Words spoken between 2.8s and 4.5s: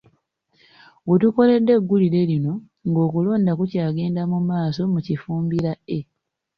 ng'okulonda kukyagenda mu